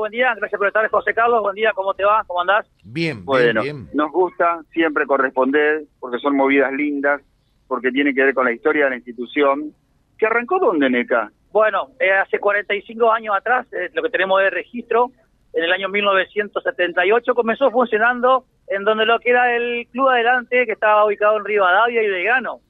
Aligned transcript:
buen 0.00 0.10
día. 0.12 0.34
Gracias 0.36 0.58
por 0.58 0.66
estar, 0.66 0.88
José 0.90 1.14
Carlos. 1.14 1.42
Buen 1.42 1.54
día, 1.54 1.72
¿cómo 1.74 1.94
te 1.94 2.04
va? 2.04 2.24
¿Cómo 2.26 2.40
andás? 2.40 2.66
Bien, 2.84 3.24
Bueno, 3.24 3.62
bien, 3.62 3.84
bien. 3.84 3.90
nos 3.96 4.10
gusta 4.10 4.60
siempre 4.72 5.06
corresponder 5.06 5.82
porque 6.00 6.18
son 6.18 6.36
movidas 6.36 6.72
lindas, 6.72 7.22
porque 7.68 7.90
tiene 7.92 8.12
que 8.14 8.24
ver 8.24 8.34
con 8.34 8.44
la 8.44 8.52
historia 8.52 8.84
de 8.84 8.90
la 8.90 8.96
institución. 8.96 9.72
¿Que 10.18 10.26
arrancó 10.26 10.58
dónde, 10.58 10.90
Neca? 10.90 11.30
Bueno, 11.52 11.88
eh, 12.00 12.10
hace 12.12 12.38
45 12.38 13.10
años 13.12 13.34
atrás, 13.36 13.66
eh, 13.72 13.90
lo 13.94 14.02
que 14.02 14.10
tenemos 14.10 14.40
de 14.40 14.50
registro, 14.50 15.10
en 15.52 15.64
el 15.64 15.72
año 15.72 15.88
1978 15.88 17.34
comenzó 17.34 17.70
funcionando 17.70 18.44
en 18.68 18.84
donde 18.84 19.04
lo 19.04 19.18
que 19.18 19.30
era 19.30 19.54
el 19.56 19.86
Club 19.90 20.08
Adelante, 20.08 20.64
que 20.66 20.72
estaba 20.72 21.04
ubicado 21.04 21.36
en 21.38 21.44
Rivadavia 21.44 22.02
y 22.02 22.08
Belgrano. 22.08 22.60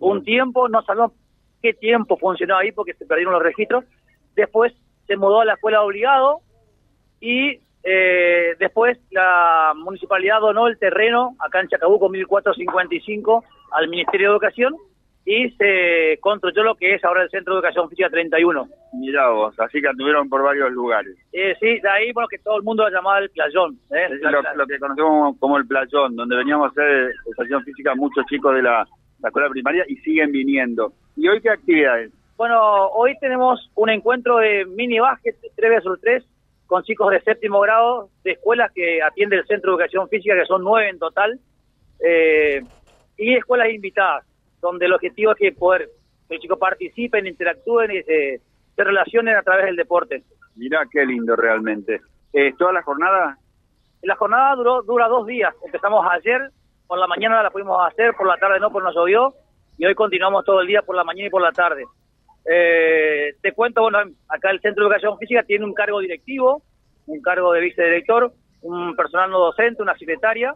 Un 0.00 0.24
tiempo, 0.24 0.68
no 0.68 0.82
sabemos 0.82 1.12
qué 1.62 1.72
tiempo 1.74 2.16
funcionó 2.16 2.56
ahí 2.56 2.72
porque 2.72 2.94
se 2.94 3.06
perdieron 3.06 3.34
los 3.34 3.42
registros. 3.42 3.84
Después 4.34 4.72
se 5.06 5.16
mudó 5.16 5.40
a 5.42 5.44
la 5.44 5.54
escuela 5.54 5.82
obligado 5.82 6.40
y 7.24 7.58
eh, 7.82 8.54
después 8.58 8.98
la 9.10 9.72
municipalidad 9.76 10.40
donó 10.40 10.66
el 10.66 10.78
terreno 10.78 11.34
acá 11.38 11.60
en 11.60 11.68
Chacabuco 11.68 12.10
1455 12.10 13.44
al 13.72 13.88
Ministerio 13.88 14.28
de 14.28 14.32
Educación 14.32 14.74
y 15.24 15.48
se 15.52 16.18
construyó 16.20 16.62
lo 16.62 16.74
que 16.74 16.94
es 16.94 17.02
ahora 17.02 17.22
el 17.22 17.30
Centro 17.30 17.54
de 17.54 17.60
Educación 17.60 17.88
Física 17.88 18.10
31. 18.10 18.68
Mirá 18.92 19.30
vos, 19.30 19.58
así 19.58 19.80
que 19.80 19.88
anduvieron 19.88 20.28
por 20.28 20.42
varios 20.42 20.70
lugares. 20.70 21.16
Eh, 21.32 21.56
sí, 21.58 21.80
de 21.80 21.88
ahí, 21.88 22.12
bueno, 22.12 22.28
que 22.28 22.38
todo 22.38 22.58
el 22.58 22.62
mundo 22.62 22.82
lo 22.84 22.94
llamaba 22.94 23.20
el 23.20 23.30
playón. 23.30 23.78
¿eh? 23.90 24.08
Lo, 24.20 24.42
lo 24.54 24.66
que 24.66 24.78
conocemos 24.78 25.38
como 25.38 25.56
el 25.56 25.66
playón, 25.66 26.14
donde 26.14 26.36
veníamos 26.36 26.66
a 26.66 26.70
hacer 26.72 27.14
educación 27.26 27.64
física 27.64 27.94
muchos 27.94 28.26
chicos 28.26 28.54
de 28.54 28.62
la, 28.62 28.86
la 29.20 29.28
escuela 29.28 29.48
primaria 29.48 29.86
y 29.88 29.96
siguen 29.96 30.30
viniendo. 30.30 30.92
¿Y 31.16 31.26
hoy 31.26 31.40
qué 31.40 31.48
actividades? 31.48 32.12
Bueno, 32.36 32.88
hoy 32.88 33.16
tenemos 33.18 33.70
un 33.76 33.88
encuentro 33.88 34.38
de 34.38 34.66
mini 34.66 34.98
básquet 34.98 35.36
3 35.56 35.84
vs 35.84 36.00
3 36.02 36.24
con 36.66 36.82
chicos 36.82 37.10
de 37.10 37.20
séptimo 37.20 37.60
grado 37.60 38.08
de 38.22 38.32
escuelas 38.32 38.72
que 38.72 39.02
atiende 39.02 39.36
el 39.36 39.46
Centro 39.46 39.70
de 39.70 39.74
Educación 39.74 40.08
Física, 40.08 40.34
que 40.34 40.46
son 40.46 40.62
nueve 40.62 40.88
en 40.88 40.98
total, 40.98 41.38
eh, 42.00 42.62
y 43.16 43.34
escuelas 43.34 43.70
invitadas, 43.70 44.24
donde 44.60 44.86
el 44.86 44.92
objetivo 44.92 45.32
es 45.32 45.38
que 45.38 45.52
poder 45.52 45.88
que 46.28 46.34
los 46.34 46.42
chicos 46.42 46.58
participen, 46.58 47.26
interactúen 47.26 47.90
y 47.90 48.02
se, 48.02 48.40
se 48.74 48.84
relacionen 48.84 49.36
a 49.36 49.42
través 49.42 49.66
del 49.66 49.76
deporte. 49.76 50.24
Mirá 50.56 50.84
qué 50.90 51.04
lindo 51.04 51.36
realmente. 51.36 52.00
Eh, 52.32 52.52
¿Toda 52.58 52.72
la 52.72 52.82
jornada? 52.82 53.36
La 54.02 54.16
jornada 54.16 54.54
duró 54.56 54.82
dura 54.82 55.08
dos 55.08 55.26
días. 55.26 55.54
Empezamos 55.64 56.04
ayer, 56.10 56.50
por 56.86 56.98
la 56.98 57.06
mañana 57.06 57.42
la 57.42 57.50
pudimos 57.50 57.78
hacer, 57.86 58.14
por 58.14 58.26
la 58.26 58.36
tarde 58.36 58.60
no, 58.60 58.70
porque 58.70 58.86
nos 58.86 58.94
llovió, 58.94 59.34
y 59.78 59.86
hoy 59.86 59.94
continuamos 59.94 60.44
todo 60.44 60.60
el 60.60 60.66
día 60.66 60.82
por 60.82 60.96
la 60.96 61.04
mañana 61.04 61.28
y 61.28 61.30
por 61.30 61.42
la 61.42 61.52
tarde. 61.52 61.84
Eh, 62.50 63.34
te 63.40 63.52
cuento, 63.52 63.82
bueno, 63.82 63.98
acá 64.28 64.50
el 64.50 64.60
Centro 64.60 64.84
de 64.84 64.88
Educación 64.88 65.18
Física 65.18 65.42
tiene 65.44 65.64
un 65.64 65.72
cargo 65.74 66.00
directivo, 66.00 66.62
un 67.06 67.20
cargo 67.22 67.52
de 67.52 67.60
vicedirector, 67.60 68.32
un 68.62 68.94
personal 68.96 69.30
no 69.30 69.38
docente, 69.38 69.82
una 69.82 69.96
secretaria 69.96 70.54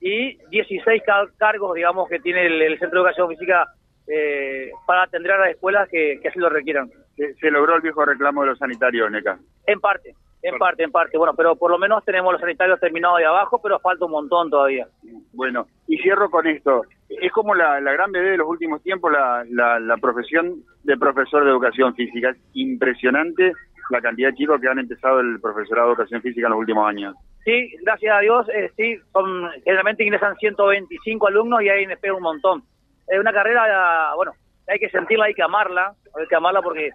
y 0.00 0.36
16 0.48 1.02
ca- 1.04 1.26
cargos, 1.38 1.74
digamos, 1.74 2.08
que 2.08 2.18
tiene 2.20 2.46
el, 2.46 2.60
el 2.62 2.78
Centro 2.78 2.98
de 3.00 3.08
Educación 3.08 3.28
Física 3.30 3.66
eh, 4.06 4.70
para 4.86 5.04
atender 5.04 5.32
a 5.32 5.38
las 5.38 5.50
escuelas 5.50 5.88
que, 5.88 6.18
que 6.20 6.28
así 6.28 6.38
lo 6.38 6.50
requieran. 6.50 6.90
Se, 7.16 7.32
se 7.34 7.50
logró 7.50 7.76
el 7.76 7.82
viejo 7.82 8.04
reclamo 8.04 8.42
de 8.42 8.48
los 8.48 8.58
sanitarios, 8.58 9.10
Neca. 9.10 9.38
En 9.66 9.80
parte, 9.80 10.14
en 10.42 10.58
parte, 10.58 10.82
en 10.82 10.90
parte. 10.90 11.16
Bueno, 11.16 11.32
pero 11.34 11.56
por 11.56 11.70
lo 11.70 11.78
menos 11.78 12.04
tenemos 12.04 12.32
los 12.32 12.40
sanitarios 12.40 12.80
terminados 12.80 13.18
de 13.18 13.24
abajo, 13.24 13.60
pero 13.62 13.78
falta 13.78 14.04
un 14.04 14.10
montón 14.10 14.50
todavía. 14.50 14.86
Bueno, 15.32 15.66
y 15.86 15.96
cierro 15.98 16.28
con 16.28 16.46
esto. 16.46 16.82
Es 17.26 17.32
como 17.32 17.54
la, 17.54 17.80
gran 17.80 18.12
bebé 18.12 18.32
de 18.32 18.36
los 18.36 18.48
últimos 18.48 18.82
tiempos, 18.82 19.10
la, 19.10 19.44
la, 19.48 19.78
la 19.80 19.96
profesión 19.96 20.62
de 20.82 20.96
profesor 20.98 21.42
de 21.42 21.50
educación 21.50 21.94
física. 21.94 22.30
Es 22.30 22.36
impresionante 22.52 23.52
la 23.90 24.00
cantidad 24.00 24.28
de 24.28 24.34
chicos 24.34 24.60
que 24.60 24.68
han 24.68 24.78
empezado 24.78 25.20
el 25.20 25.40
profesorado 25.40 25.88
de 25.88 25.94
educación 25.94 26.20
física 26.20 26.46
en 26.46 26.50
los 26.50 26.60
últimos 26.60 26.86
años. 26.86 27.14
Sí, 27.44 27.74
gracias 27.82 28.14
a 28.14 28.20
Dios, 28.20 28.46
eh, 28.48 28.70
sí, 28.76 28.98
son, 29.12 29.50
generalmente 29.64 30.04
ingresan 30.04 30.34
125 30.36 31.26
alumnos 31.26 31.62
y 31.62 31.68
ahí 31.68 31.86
me 31.86 31.94
espera 31.94 32.14
un 32.14 32.22
montón. 32.22 32.62
Es 33.06 33.18
una 33.18 33.32
carrera, 33.32 34.14
bueno, 34.16 34.32
hay 34.66 34.78
que 34.78 34.88
sentirla, 34.88 35.26
hay 35.26 35.34
que 35.34 35.42
amarla, 35.42 35.94
hay 36.18 36.26
que 36.26 36.36
amarla 36.36 36.62
porque 36.62 36.90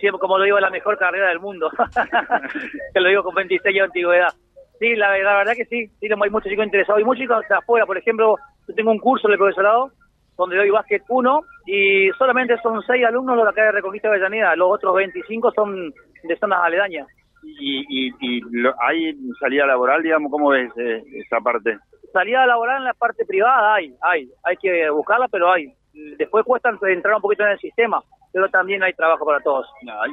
siempre, 0.00 0.18
como 0.18 0.38
lo 0.38 0.44
digo, 0.44 0.58
es 0.58 0.62
la 0.62 0.70
mejor 0.70 0.98
carrera 0.98 1.28
del 1.28 1.38
mundo. 1.38 1.70
Te 2.92 3.00
lo 3.00 3.08
digo 3.08 3.22
con 3.22 3.34
26 3.34 3.66
años 3.66 3.76
de 3.76 3.84
antigüedad. 3.84 4.34
Sí, 4.80 4.96
la, 4.96 5.16
la 5.18 5.36
verdad 5.36 5.54
que 5.56 5.64
sí, 5.66 5.86
sí, 6.00 6.08
hay 6.10 6.30
muchos 6.30 6.50
chicos 6.50 6.64
interesados 6.64 7.00
y 7.00 7.04
muchos 7.04 7.22
chicos 7.22 7.44
de 7.48 7.54
afuera. 7.54 7.86
Por 7.86 7.96
ejemplo, 7.96 8.36
yo 8.68 8.74
tengo 8.74 8.90
un 8.90 8.98
curso 8.98 9.28
de 9.28 9.36
profesorado 9.36 9.90
donde 10.36 10.56
doy 10.56 10.70
básquet 10.70 11.02
1 11.08 11.40
y 11.66 12.10
solamente 12.18 12.56
son 12.62 12.82
6 12.82 13.04
alumnos 13.06 13.36
los 13.36 13.44
de 13.44 13.50
acá 13.50 13.62
de 13.64 13.72
Reconquista 13.72 14.08
de 14.08 14.14
Avellaneda, 14.16 14.56
los 14.56 14.68
otros 14.72 14.94
25 14.96 15.52
son 15.52 15.92
de 16.24 16.36
zonas 16.38 16.60
aledañas. 16.62 17.06
Y, 17.42 17.84
y, 17.88 18.12
y 18.20 18.40
lo- 18.50 18.74
hay 18.80 19.14
salida 19.38 19.66
laboral, 19.66 20.02
digamos, 20.02 20.30
¿cómo 20.30 20.48
ves 20.48 20.70
eh, 20.76 21.02
esa 21.14 21.40
parte? 21.40 21.78
salida 22.12 22.46
laboral 22.46 22.78
en 22.78 22.84
la 22.84 22.94
parte 22.94 23.24
privada 23.26 23.74
hay, 23.74 23.92
hay, 24.00 24.28
hay 24.44 24.56
que 24.56 24.88
buscarla, 24.90 25.26
pero 25.28 25.50
hay. 25.50 25.72
Después 26.16 26.44
cuesta 26.44 26.70
entrar 26.70 27.16
un 27.16 27.20
poquito 27.20 27.42
en 27.42 27.50
el 27.50 27.58
sistema, 27.58 28.00
pero 28.32 28.48
también 28.48 28.82
hay 28.84 28.92
trabajo 28.92 29.26
para 29.26 29.40
todos. 29.40 29.66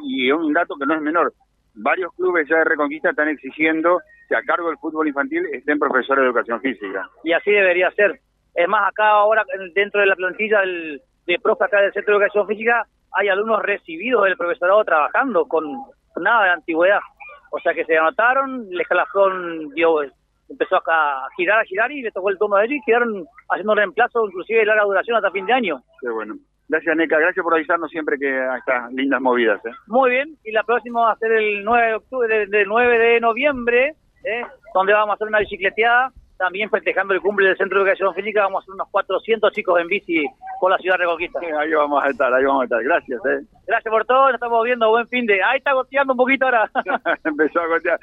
Y 0.03 0.31
un 0.31 0.51
dato 0.51 0.75
que 0.79 0.85
no 0.87 0.95
es 0.95 1.01
menor, 1.01 1.31
varios 1.75 2.11
clubes 2.15 2.47
ya 2.49 2.57
de 2.57 2.63
Reconquista 2.65 3.11
están 3.11 3.29
exigiendo 3.29 3.99
que 4.27 4.35
a 4.35 4.41
cargo 4.41 4.69
del 4.69 4.77
fútbol 4.79 5.07
infantil 5.07 5.45
estén 5.53 5.77
profesores 5.77 6.23
de 6.23 6.27
educación 6.27 6.59
física. 6.61 7.07
Y 7.23 7.33
así 7.33 7.51
debería 7.51 7.91
ser. 7.91 8.19
Es 8.55 8.67
más, 8.67 8.89
acá 8.89 9.09
ahora 9.09 9.43
en- 9.57 9.73
dentro 9.73 10.01
de 10.01 10.07
la 10.07 10.15
plantilla 10.15 10.59
del, 10.61 11.01
de 11.25 11.39
profe 11.39 11.65
acá 11.65 11.81
del 11.81 11.93
Centro 11.93 12.13
de 12.13 12.17
Educación 12.25 12.47
Física 12.47 12.85
hay 13.13 13.27
alumnos 13.29 13.61
recibidos 13.61 14.23
del 14.23 14.37
profesorado 14.37 14.83
trabajando 14.83 15.45
con 15.45 15.65
nada 16.17 16.45
de 16.45 16.49
antigüedad. 16.51 16.99
O 17.51 17.59
sea 17.59 17.73
que 17.73 17.83
se 17.85 17.97
anotaron, 17.97 18.67
el 18.71 18.79
escalafón 18.81 19.69
dio, 19.75 20.01
empezó 20.49 20.77
acá 20.77 21.25
a 21.25 21.27
girar, 21.35 21.59
a 21.59 21.65
girar 21.65 21.91
y 21.91 22.01
le 22.01 22.11
tocó 22.11 22.29
el 22.29 22.37
turno 22.37 22.55
de 22.57 22.65
ellos 22.65 22.77
y 22.77 22.85
quedaron 22.85 23.25
haciendo 23.49 23.73
un 23.73 23.77
reemplazo 23.77 24.25
inclusive 24.25 24.59
de 24.59 24.65
larga 24.65 24.83
duración 24.83 25.17
hasta 25.17 25.31
fin 25.31 25.45
de 25.45 25.53
año. 25.53 25.81
Qué 26.01 26.09
bueno. 26.09 26.35
Gracias, 26.69 26.95
Neca. 26.95 27.19
Gracias 27.19 27.43
por 27.43 27.53
avisarnos 27.53 27.89
siempre 27.91 28.17
que 28.17 28.29
estas 28.57 28.93
lindas 28.93 29.19
movidas. 29.19 29.59
¿eh? 29.65 29.71
Muy 29.87 30.11
bien, 30.11 30.37
y 30.45 30.51
la 30.53 30.63
próxima 30.63 31.01
va 31.01 31.11
a 31.11 31.17
ser 31.17 31.33
el 31.33 31.65
9 31.65 31.87
de 31.87 31.93
octubre, 31.95 32.47
de 32.47 32.65
9 32.65 32.97
de 32.97 33.19
noviembre, 33.19 33.95
¿eh? 34.23 34.43
donde 34.73 34.93
vamos 34.93 35.09
a 35.11 35.13
hacer 35.15 35.27
una 35.27 35.39
bicicleteada, 35.39 36.11
también 36.41 36.71
festejando 36.71 37.13
el 37.13 37.21
cumple 37.21 37.49
del 37.49 37.57
Centro 37.57 37.77
de 37.77 37.83
Educación 37.83 38.15
Física, 38.15 38.41
vamos 38.41 38.61
a 38.61 38.63
hacer 38.63 38.73
unos 38.73 38.89
400 38.89 39.53
chicos 39.53 39.79
en 39.79 39.87
bici 39.87 40.25
por 40.59 40.71
la 40.71 40.77
ciudad 40.79 40.95
de 40.95 41.03
Reconquista. 41.03 41.39
Ahí 41.39 41.71
vamos 41.71 42.03
a 42.03 42.09
estar, 42.09 42.33
ahí 42.33 42.43
vamos 42.43 42.61
a 42.61 42.63
estar. 42.63 42.83
Gracias. 42.83 43.21
¿eh? 43.27 43.45
Gracias 43.67 43.91
por 43.91 44.05
todo, 44.05 44.25
nos 44.25 44.33
estamos 44.33 44.63
viendo, 44.65 44.89
buen 44.89 45.07
fin 45.07 45.27
de... 45.27 45.43
Ahí 45.43 45.59
está 45.59 45.73
goteando 45.73 46.13
un 46.13 46.17
poquito 46.17 46.45
ahora. 46.45 46.67
Empezó 47.23 47.59
a 47.61 47.67
gotear. 47.67 47.99